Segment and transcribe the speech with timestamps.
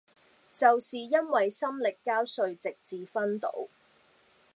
[0.51, 3.67] 就是因為心力交瘁直至昏倒